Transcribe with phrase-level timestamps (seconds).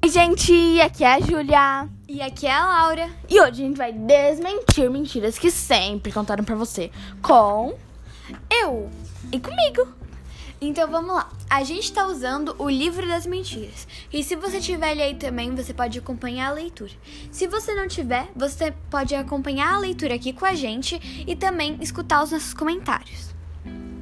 [0.00, 1.88] Oi, gente, aqui é a Júlia.
[2.08, 3.10] E aqui é a Laura.
[3.28, 6.90] E hoje a gente vai desmentir mentiras que sempre contaram pra você
[7.20, 7.76] com
[8.48, 8.88] Eu.
[9.32, 9.88] e comigo.
[10.60, 11.28] Então vamos lá.
[11.50, 13.86] A gente tá usando o livro das mentiras.
[14.12, 16.92] E se você tiver ele aí também, você pode acompanhar a leitura.
[17.30, 21.76] Se você não tiver, você pode acompanhar a leitura aqui com a gente e também
[21.80, 23.34] escutar os nossos comentários.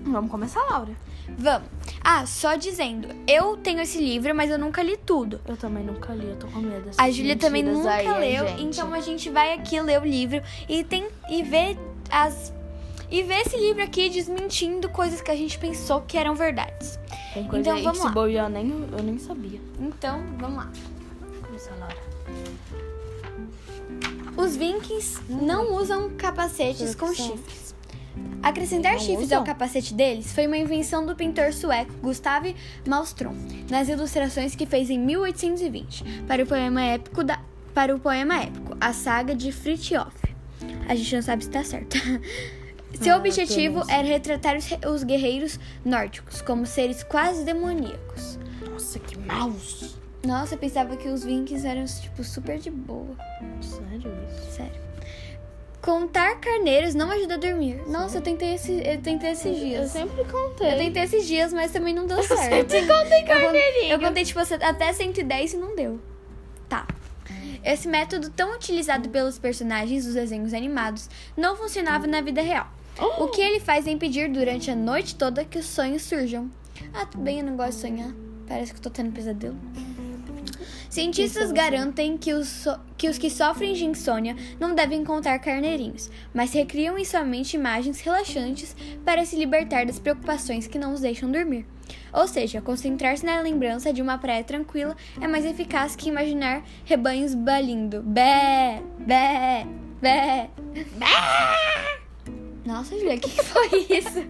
[0.05, 0.95] Vamos começar, Laura.
[1.39, 1.69] Vamos.
[2.03, 5.41] Ah, só dizendo, eu tenho esse livro, mas eu nunca li tudo.
[5.47, 8.63] Eu também nunca li, eu tô com medo A Júlia também nunca aí, leu, gente.
[8.63, 11.77] então a gente vai aqui ler o livro e tem e ver
[12.11, 12.53] as
[13.11, 16.99] e ver esse livro aqui desmentindo coisas que a gente pensou que eram verdades.
[17.35, 18.13] Tem coisa então aí vamos que se lá.
[18.15, 19.61] bobear, eu nem, eu nem sabia.
[19.79, 20.73] Então, vamos lá.
[21.45, 21.97] Começa, Laura.
[24.37, 27.66] Os Vikings não usam capacetes com chifres.
[28.43, 32.45] Acrescentar chifres ao capacete deles foi uma invenção do pintor sueco Gustav
[32.87, 33.35] Malmström,
[33.69, 37.41] nas ilustrações que fez em 1820 para o poema épico da
[37.75, 40.15] para o poema épico A Saga de Fritjof.
[40.89, 41.97] A gente não sabe se está certo.
[43.01, 48.39] Seu Ah, objetivo era retratar os, os guerreiros nórdicos como seres quase demoníacos.
[48.71, 49.97] Nossa, que maus.
[50.25, 53.15] Nossa, eu pensava que os Vikings eram tipo super de boa.
[53.61, 54.53] Sério isso?
[54.53, 54.81] Sério.
[55.83, 57.81] Contar carneiros não ajuda a dormir.
[57.87, 59.91] Nossa, eu tentei, esse, eu tentei esses Eu dias.
[59.93, 60.73] sempre contei.
[60.73, 62.71] Eu tentei esses dias, mas também não deu certo.
[62.71, 63.93] sempre contei Eu con- carneirinho.
[63.93, 66.01] Eu contei, tipo, até 110 e não deu.
[66.69, 66.87] Tá.
[67.65, 72.67] Esse método tão utilizado pelos personagens dos desenhos animados não funcionava na vida real.
[72.99, 73.25] Oh.
[73.25, 76.51] O que ele faz é impedir durante a noite toda que os sonhos surjam.
[76.95, 78.11] Ah, tudo bem, eu não gosto de sonhar.
[78.49, 79.57] Parece que eu tô tendo pesadelo.
[80.89, 86.11] Cientistas garantem que os, so- que os que sofrem de insônia não devem contar carneirinhos,
[86.33, 91.01] mas recriam em sua mente imagens relaxantes para se libertar das preocupações que não os
[91.01, 91.67] deixam dormir.
[92.13, 97.35] Ou seja, concentrar-se na lembrança de uma praia tranquila é mais eficaz que imaginar rebanhos
[97.35, 98.03] balindo.
[98.03, 99.67] Bé, bé,
[100.01, 101.07] bé, bé.
[102.65, 104.25] Nossa, Julia, o que que foi isso?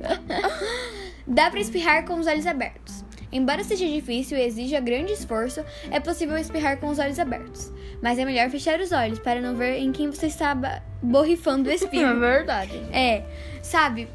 [1.27, 3.05] Dá pra espirrar com os olhos abertos.
[3.33, 7.73] Embora seja difícil e exija grande esforço, é possível espirrar com os olhos abertos.
[8.03, 10.55] Mas é melhor fechar os olhos para não ver em quem você está
[11.03, 12.21] borrifando o É espirro.
[12.21, 12.79] verdade.
[12.93, 13.25] É,
[13.63, 14.09] sabe?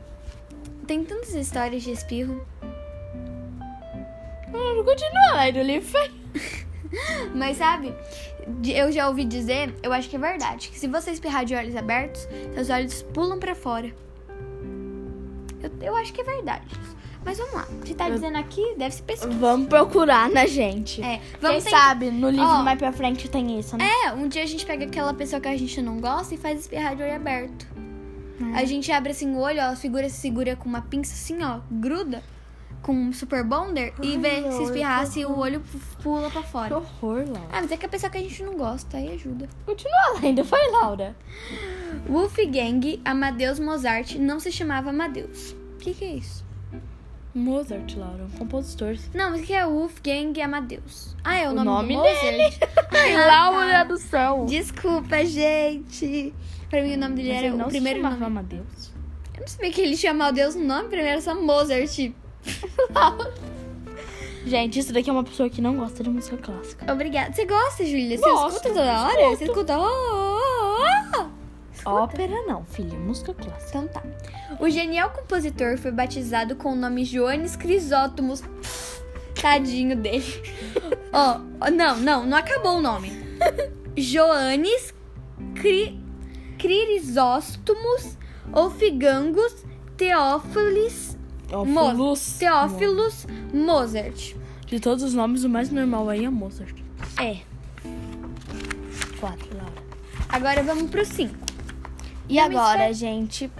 [0.87, 2.45] Tem tantas histórias de espirro.
[4.51, 6.11] Vamos continuar, foi.
[7.33, 7.93] Mas sabe,
[8.65, 11.75] eu já ouvi dizer, eu acho que é verdade, que se você espirrar de olhos
[11.75, 13.93] abertos, seus olhos pulam pra fora.
[15.63, 16.65] Eu, eu acho que é verdade.
[17.23, 17.67] Mas vamos lá.
[17.85, 19.31] Se tá dizendo aqui, deve ser pesquisa.
[19.37, 21.01] Vamos procurar na gente.
[21.03, 22.63] É, Quem vamos tentar- sabe no livro Ó.
[22.63, 23.85] mais pra frente tem isso, né?
[24.05, 26.59] É, um dia a gente pega aquela pessoa que a gente não gosta e faz
[26.59, 27.67] espirrar de olho aberto.
[28.55, 31.43] A gente abre assim o olho, ó, a figura se segura com uma pinça assim,
[31.43, 32.23] ó, gruda
[32.81, 35.79] com um super bonder e Ai, vê se Laura, espirrar que se o olho pu-
[36.01, 36.75] pula pra Que fora.
[36.77, 37.47] horror, Laura.
[37.51, 39.47] Ah, mas é que a pessoa que a gente não gosta, aí ajuda.
[39.63, 41.15] Continua lendo, foi, Laura?
[42.09, 45.51] Wolfgang Amadeus Mozart não se chamava Amadeus.
[45.75, 46.43] O que, que é isso?
[47.33, 48.95] Mozart, Laura, um compositor.
[49.13, 51.15] Não, mas que é Wolfgang Amadeus?
[51.23, 52.53] Ah, é o, O nome, nome dele.
[52.91, 53.83] Ai, Ah, Laura tá.
[53.85, 54.45] do céu.
[54.49, 56.33] Desculpa, gente.
[56.69, 58.39] Pra mim o nome dele Mas era o primeiro se chamava nome.
[58.39, 58.91] Amadeus.
[59.35, 62.11] Eu não sabia que ele chamava Deus no nome, primeiro era só Mozart.
[64.45, 66.91] Gente, isso daqui é uma pessoa que não gosta de música clássica.
[66.91, 67.31] Obrigada.
[67.31, 68.17] Você gosta, Júlia?
[68.17, 69.29] Você escuta toda hora?
[69.29, 69.77] Você escuta?
[69.79, 70.30] Oh.
[71.85, 73.69] Ópera não, filha, música clássica.
[73.69, 74.03] Então tá.
[74.59, 78.43] O genial compositor foi batizado com o nome Joanes Crisótomos.
[79.41, 80.23] Tadinho dele.
[81.13, 83.11] Ó, ó, não, não, não acabou o nome.
[83.97, 84.93] Joanes
[85.55, 85.99] Cri...
[86.59, 88.17] Crisóstomos
[88.53, 89.65] Ofigangos
[89.97, 91.17] Teófilos
[91.65, 92.37] Mo- Ófilos.
[92.37, 94.35] Teófilos Mozart.
[94.67, 96.77] De todos os nomes, o mais normal aí é Mozart.
[97.19, 97.37] É.
[99.19, 99.73] Quatro, Laura.
[100.29, 101.33] Agora vamos pro 5.
[102.31, 103.51] E agora, gente?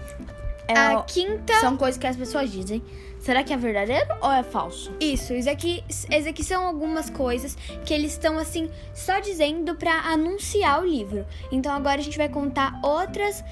[0.68, 1.52] é A o- quinta.
[1.60, 2.82] São coisas que as pessoas dizem.
[3.20, 4.90] Será que é verdadeiro ou é falso?
[4.98, 9.92] Isso, isso aqui, isso aqui são algumas coisas que eles estão assim só dizendo pra
[10.06, 11.24] anunciar o livro.
[11.52, 13.44] Então agora a gente vai contar outras,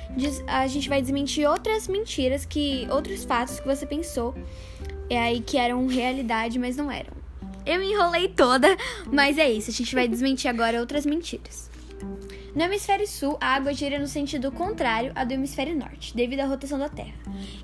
[0.48, 4.34] a gente vai desmentir outras mentiras que outros fatos que você pensou
[5.08, 7.12] é aí que eram realidade, mas não eram.
[7.64, 8.76] Eu me enrolei toda,
[9.12, 11.70] mas é isso, a gente vai desmentir agora outras mentiras.
[12.54, 16.46] No hemisfério sul, a água gira no sentido contrário à do hemisfério norte, devido à
[16.46, 17.14] rotação da Terra.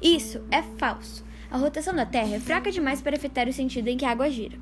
[0.01, 1.25] Isso é falso.
[1.51, 4.31] A rotação da Terra é fraca demais para afetar o sentido em que a água
[4.31, 4.59] gira.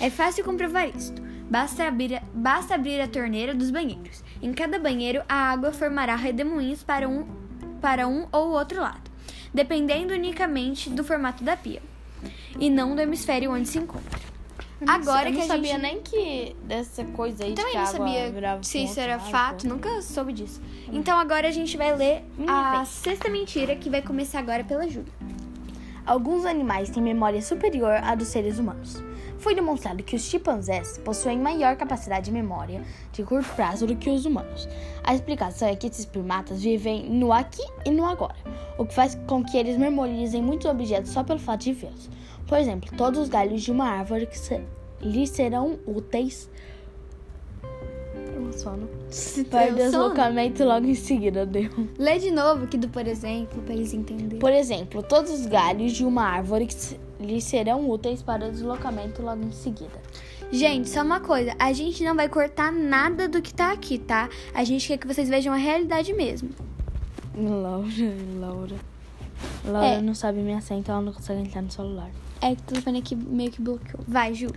[0.00, 1.20] É fácil comprovar isto.
[1.50, 4.24] Basta abrir, a, basta abrir a torneira dos banheiros.
[4.42, 7.26] Em cada banheiro, a água formará redemoinhos para um,
[7.80, 9.10] para um ou outro lado,
[9.52, 11.82] dependendo unicamente do formato da pia,
[12.58, 14.35] e não do hemisfério onde se encontra.
[14.80, 17.72] Eu nem Agora eu que não a sabia gente- nem que dessa coisa aí Também
[17.72, 20.60] de que não sabia se isso era fato, nunca soube disso.
[20.92, 22.88] Então agora a gente vai ler Minha a vez.
[22.88, 25.12] sexta mentira que vai começar agora pela Júlia.
[26.04, 29.02] Alguns animais têm memória superior à dos seres humanos.
[29.38, 34.10] Foi demonstrado que os chimpanzés possuem maior capacidade de memória de curto prazo do que
[34.10, 34.68] os humanos.
[35.04, 38.34] A explicação é que esses primatas vivem no aqui e no agora,
[38.78, 42.08] o que faz com que eles memorizem muitos objetos só pelo fato de vê-los.
[42.46, 44.60] Por exemplo, todos os galhos de uma árvore que se-
[45.00, 46.48] lhes serão úteis
[47.60, 48.88] para sono.
[49.50, 49.76] Para sono?
[49.76, 51.70] deslocamento logo em seguida deu.
[51.98, 54.38] Lê de novo aqui do por exemplo, pra eles entenderem.
[54.38, 56.74] Por exemplo, todos os galhos de uma árvore que
[57.20, 60.00] lhes serão úteis para deslocamento logo em seguida.
[60.52, 64.28] Gente, só uma coisa, a gente não vai cortar nada do que tá aqui, tá?
[64.54, 66.50] A gente quer que vocês vejam a realidade mesmo.
[67.36, 67.86] Laura,
[68.38, 68.76] Laura.
[69.64, 70.00] Laura É.
[70.00, 72.10] não sabe minha senha, então ela não consegue entrar no celular.
[72.40, 74.00] É que o telefone aqui meio que bloqueou.
[74.06, 74.48] Vai, Ju.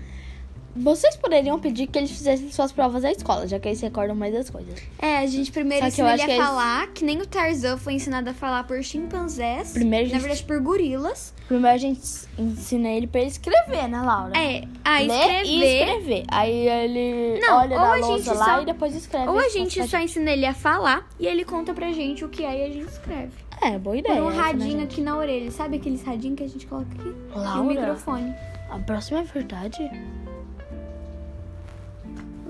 [0.75, 4.33] Vocês poderiam pedir que eles fizessem suas provas da escola, já que eles recordam mais
[4.33, 4.79] das coisas.
[4.99, 7.25] É, a gente primeiro Só que ensina ele a que eles- falar, que nem o
[7.25, 9.71] Tarzan foi ensinado a falar por chimpanzés.
[9.73, 11.33] Primeiro a Na gente- verdade, por gorilas.
[11.47, 12.01] Primeiro a gente
[12.37, 14.37] ensina ele pra ele escrever, né, Laura?
[14.37, 15.45] É, a Ler escrever.
[15.45, 16.23] e escrever.
[16.29, 19.27] Aí ele Não, olha ou na a lousa gente lá só- e depois escreve.
[19.27, 22.43] Ou a gente só ensina ele a falar e ele conta pra gente o que
[22.45, 23.31] é e a gente escreve.
[23.61, 24.15] É, boa ideia.
[24.15, 24.83] Por um essa, né, radinho gente?
[24.83, 25.51] aqui na orelha.
[25.51, 27.09] Sabe aqueles radinhos que a gente coloca aqui?
[27.09, 27.61] E Laura?
[27.61, 28.33] o microfone.
[28.69, 29.89] A próxima é verdade?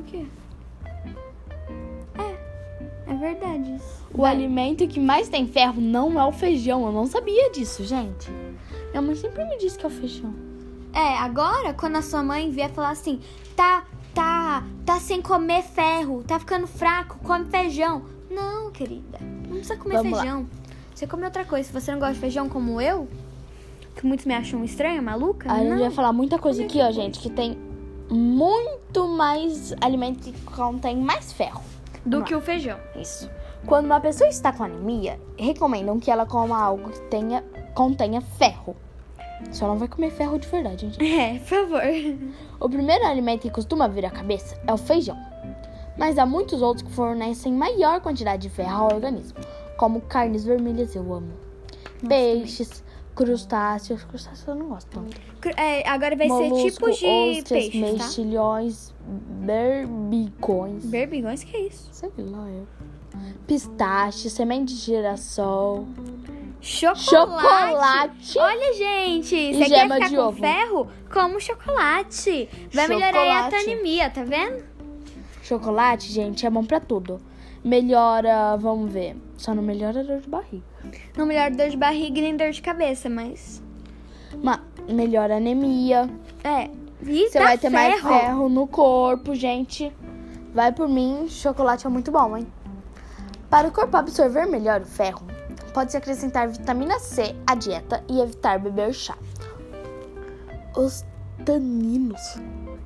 [0.09, 0.25] Quê?
[2.17, 4.07] É, é verdade isso.
[4.13, 6.85] O alimento que mais tem ferro não é o feijão.
[6.85, 8.31] Eu não sabia disso, gente.
[8.89, 10.33] Minha mãe sempre me disse que é o feijão.
[10.93, 13.19] É, agora, quando a sua mãe vier falar assim,
[13.55, 18.03] tá, tá, tá sem comer ferro, tá ficando fraco, come feijão.
[18.31, 20.21] Não, querida, não precisa comer Vamos lá.
[20.21, 20.47] feijão.
[20.93, 21.67] Você come outra coisa.
[21.67, 23.07] Se você não gosta de feijão como eu,
[23.95, 27.19] que muitos me acham estranha, maluca, A gente vai falar muita coisa aqui, ó, gente,
[27.19, 27.68] que tem
[28.09, 31.63] muito mais alimento que contém mais ferro.
[32.05, 32.79] do Vamos que o feijão.
[32.95, 33.29] Isso.
[33.65, 37.43] Quando uma pessoa está com anemia, recomendam que ela coma algo que tenha,
[37.75, 38.75] contenha ferro.
[39.51, 41.19] Só não vai comer ferro de verdade, gente.
[41.19, 41.81] É, por favor.
[42.59, 45.17] O primeiro alimento que costuma vir à cabeça é o feijão.
[45.97, 49.37] Mas há muitos outros que fornecem maior quantidade de ferro ao organismo,
[49.77, 51.33] como carnes vermelhas, eu amo.
[52.07, 52.83] Peixes,
[53.19, 54.03] crustáceos.
[54.05, 55.19] Crustáceos eu não gosto tanto.
[55.59, 57.91] É, agora vai Molusco, ser tipo de ostras, peixe, tá?
[57.91, 60.85] mexilhões, berbicões.
[60.85, 61.89] Berbigões, que é isso?
[61.91, 62.65] Sei lá, eu.
[63.45, 65.85] Pistache, semente de girassol.
[66.61, 67.03] Chocolate.
[67.09, 68.39] Chocolate.
[68.39, 70.39] Olha, gente, E você quer ficar de com ovo.
[70.39, 70.87] ferro?
[71.11, 72.49] Como chocolate.
[72.73, 73.71] Vai melhorar aí a tua Chocolate.
[73.71, 74.63] anemia, tá vendo?
[75.43, 77.19] Chocolate, gente, é bom pra tudo.
[77.63, 79.17] Melhora, vamos ver.
[79.37, 80.68] Só não melhora a dor de barriga.
[81.17, 83.61] Não melhora dor de barriga e nem dor de cabeça, mas...
[84.43, 86.09] Ma melhora anemia.
[86.43, 86.69] É.
[87.03, 88.09] E Você dá vai ter mais ferro.
[88.09, 89.91] ferro no corpo, gente.
[90.53, 92.47] Vai por mim, chocolate é muito bom, hein?
[93.49, 95.25] Para o corpo absorver melhor o ferro,
[95.73, 99.15] pode-se acrescentar vitamina C à dieta e evitar beber chá.
[100.75, 101.03] Os
[101.45, 102.21] taninos.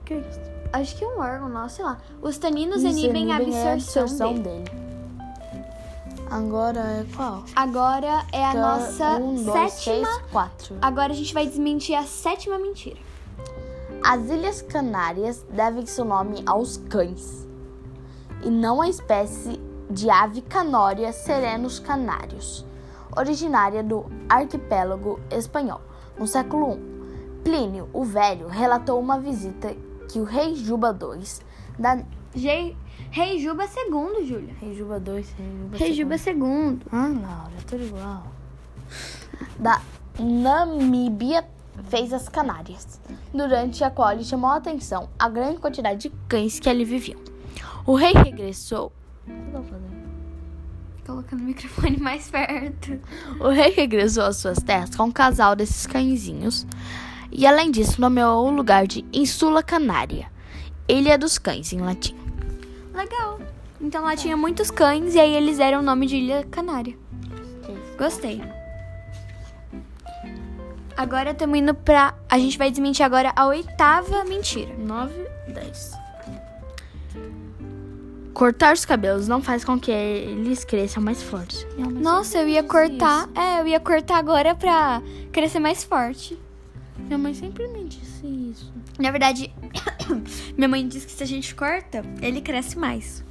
[0.05, 0.39] que é isso?
[0.71, 1.99] Acho que é um órgão nosso, sei lá.
[2.21, 4.63] Os taninos Isso, inibem a inibem absorção, dele.
[4.63, 4.82] dele.
[6.33, 7.43] Agora é qual?
[7.55, 10.07] Agora é a Tá, nossa um, dois, sétima...
[10.07, 10.75] seis, quatro.
[10.81, 12.97] Agora a gente vai desmentir a sétima mentira.
[14.03, 17.47] As Ilhas Canárias devem seu nome aos cães
[18.43, 22.65] e não à espécie de ave canória serenos canários,
[23.15, 25.81] originária do arquipélago espanhol.
[26.17, 29.75] No século I, Plínio o Velho relatou uma visita
[30.11, 31.21] que o rei Juba II
[31.77, 32.01] da
[32.35, 32.75] Ge-
[33.11, 34.53] Rei Juba II, Júlia.
[34.59, 35.25] Rei Juba II,
[35.77, 36.79] Rei Juba II.
[36.91, 38.23] Ah, Laura, tudo igual.
[39.59, 39.81] Da
[40.19, 41.45] Namíbia
[41.89, 42.99] fez as Canárias,
[43.33, 47.19] durante a qual ele chamou a atenção a grande quantidade de cães que ali viviam.
[47.85, 48.91] O rei regressou.
[49.27, 49.93] O que eu tô fazendo?
[51.05, 52.99] Colocando o microfone mais perto.
[53.39, 56.65] O rei regressou às suas terras com um casal desses cãezinhos
[57.31, 60.31] e, além disso, nomeou o lugar de Insula Canária,
[60.87, 62.15] Ilha dos Cães em latim.
[62.93, 63.39] Legal.
[63.79, 66.97] Então lá tinha muitos cães e aí eles deram o nome de Ilha Canária.
[67.97, 68.41] Gostei.
[70.95, 72.13] Agora estamos indo pra.
[72.29, 74.73] A gente vai desmentir agora a oitava mentira.
[74.77, 75.13] 9,
[75.47, 75.91] 10.
[78.33, 81.67] Cortar os cabelos não faz com que eles cresçam mais fortes.
[81.77, 83.29] Mãe Nossa, eu ia cortar.
[83.35, 86.37] É, eu ia cortar agora pra crescer mais forte.
[86.97, 88.73] Minha mãe sempre me disse isso.
[88.97, 89.52] Na verdade,
[90.57, 93.23] minha mãe diz que se a gente corta, ele cresce mais.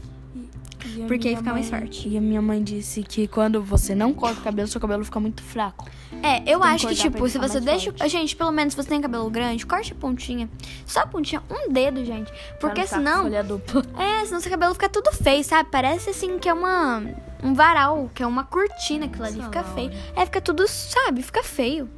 [0.84, 2.08] E porque aí fica mais mãe- forte.
[2.08, 5.20] E a minha mãe disse que quando você não corta o cabelo, seu cabelo fica
[5.20, 5.88] muito fraco.
[6.22, 7.92] É, eu Tem acho que, tipo, se você mais deixa.
[7.92, 8.08] forte.
[8.08, 10.50] Gente, pelo menos se você tem cabelo grande, corte a pontinha.
[10.84, 12.32] Só a pontinha, um dedo, gente.
[12.60, 13.22] Porque senão.
[13.22, 13.82] Folha dupla.
[13.96, 15.68] É, senão seu cabelo fica tudo feio, sabe?
[15.70, 17.02] Parece assim que é uma.
[17.44, 19.40] Um varal, que é uma cortina aquilo ali.
[19.40, 19.90] Fica feio.
[20.16, 21.22] É, fica tudo, sabe?
[21.22, 21.88] Fica feio.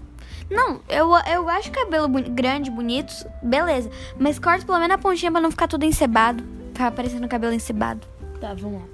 [0.50, 3.90] Não, eu, eu acho cabelo boni- grande, bonito, beleza.
[4.18, 6.44] Mas corta pelo menos a pontinha pra não ficar tudo encebado.
[6.72, 8.06] Ficar parecendo cabelo encebado.
[8.40, 8.86] Tá, vamos lá.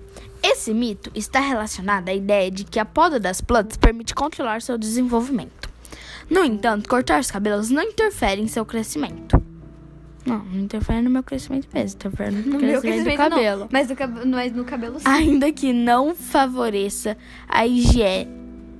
[0.43, 4.79] Esse mito está relacionado à ideia de que a poda das plantas permite controlar seu
[4.79, 5.69] desenvolvimento.
[6.31, 9.43] No entanto, cortar os cabelos não interfere em seu crescimento.
[10.25, 13.61] Não, não interfere no meu crescimento mesmo, interfere no, crescimento, do cabelo.
[13.63, 15.05] Não, mas, no, cab- mas no cabelo sim.
[15.09, 17.17] Ainda que não favoreça
[17.49, 18.31] a higiene,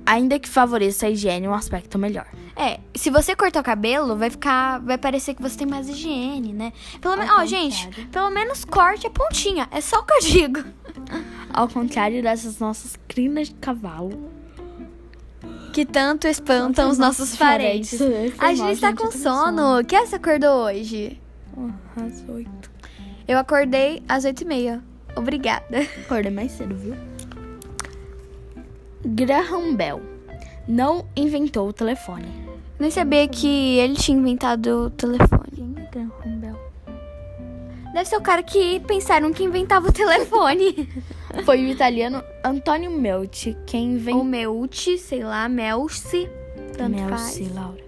[0.05, 2.25] ainda que favoreça a higiene um aspecto melhor.
[2.55, 4.79] É, se você cortar o cabelo, vai ficar.
[4.79, 6.73] Vai parecer que você tem mais higiene, né?
[6.99, 7.33] Pelo menos.
[7.37, 9.67] Ó, gente, pelo menos corte a pontinha.
[9.71, 10.63] É só o que eu digo.
[11.53, 14.31] Ao contrário dessas nossas crinas de cavalo.
[15.73, 17.99] Que tanto espantam os nossos parentes.
[18.37, 19.83] A gente tá com sono.
[19.85, 21.19] Que hora você acordou hoje?
[21.95, 22.71] Às oito.
[23.27, 24.83] Eu acordei às oito e meia.
[25.15, 25.81] Obrigada.
[26.05, 27.10] Acordei mais cedo, viu?
[29.05, 30.01] Graham Bell
[30.67, 32.27] não inventou o telefone.
[32.79, 35.51] Nem sabia que ele tinha inventado o telefone.
[35.55, 36.71] Quem é Graham Bell?
[37.93, 40.87] Deve ser o cara que pensaram que inventava o telefone.
[41.45, 44.23] Foi o italiano Antonio Meucci quem Ou inventou.
[44.23, 46.29] Melci, sei lá, Melci.
[46.77, 47.53] Tanto faz.
[47.53, 47.83] Laura.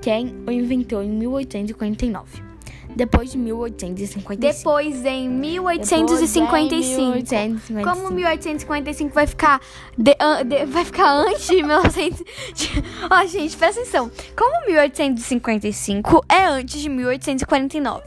[0.00, 2.47] Quem o inventou em 1849.
[2.96, 4.36] Depois de 1855.
[4.36, 6.50] Depois, em 1855.
[6.52, 7.82] 1855.
[7.82, 9.60] Como 1855 vai ficar.
[9.96, 12.18] de- an- de- vai ficar antes de 1900.
[12.54, 14.10] de- Ó, gente, presta atenção.
[14.36, 18.02] Como 1855 é antes de 1849?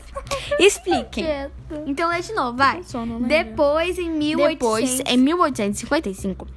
[0.60, 1.26] Expliquem.
[1.86, 2.82] Então lê de novo, vai.
[3.28, 4.50] Depois, em 1800.
[4.60, 6.48] Depois, em 1855,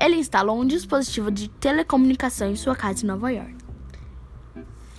[0.00, 3.54] ele instalou um dispositivo de telecomunicação em sua casa em Nova York.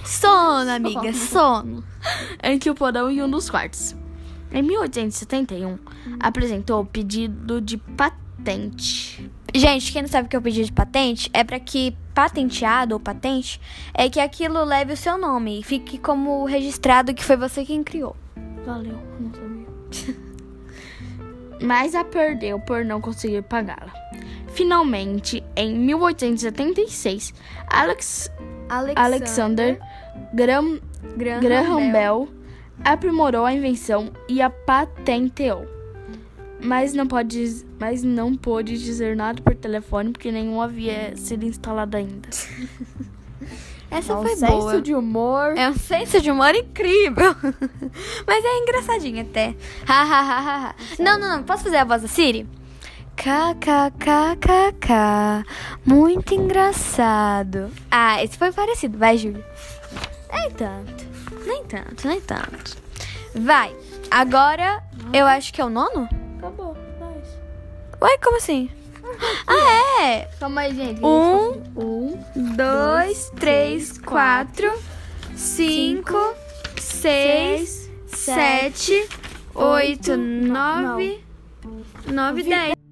[0.03, 1.83] Sono, amiga, sono.
[2.43, 3.95] entre o porão e um dos quartos.
[4.51, 5.79] Em 1871,
[6.19, 9.31] apresentou o pedido de patente.
[9.55, 12.93] Gente, quem não sabe o que é o pedido de patente, é pra que patenteado
[12.93, 13.59] ou patente
[13.93, 17.83] é que aquilo leve o seu nome e fique como registrado que foi você quem
[17.83, 18.15] criou.
[18.65, 20.17] Valeu, não sabia.
[21.61, 23.93] Mas a perdeu por não conseguir pagá-la.
[24.53, 27.33] Finalmente, em 1876,
[27.67, 28.29] Alex,
[28.95, 29.79] Alexander
[30.33, 30.79] Graham,
[31.17, 32.27] Graham Bell
[32.83, 35.67] aprimorou a invenção e a patenteou.
[36.61, 41.97] Mas não, pode, mas não pôde dizer nada por telefone porque nenhum havia sido instalado
[41.97, 42.29] ainda.
[43.91, 44.81] Essa É um foi senso boa.
[44.81, 45.53] de humor.
[45.55, 47.35] É um senso de humor incrível.
[48.25, 49.53] Mas é engraçadinho até.
[49.87, 50.75] Ha, ha, ha, ha, ha.
[50.97, 51.43] Não, não, não.
[51.43, 52.47] Posso fazer a voz da Siri?
[53.15, 54.89] KKKKK.
[55.85, 57.69] Muito engraçado.
[57.91, 58.97] Ah, esse foi parecido.
[58.97, 59.45] Vai, Júlia.
[60.33, 61.05] Nem tanto.
[61.45, 62.77] Nem tanto, nem tanto.
[63.35, 63.75] Vai.
[64.11, 66.07] Agora, eu acho que é o nono?
[66.37, 67.27] Acabou, mas...
[68.01, 68.69] Ué, como assim?
[69.47, 70.29] Ah, é.
[70.39, 71.03] Calma aí, gente.
[71.03, 72.17] Um, Um,
[72.55, 74.71] dois, três, quatro,
[75.35, 76.17] cinco,
[76.79, 79.07] seis, sete,
[79.53, 81.23] oito, nove,
[82.07, 82.82] nove, dez.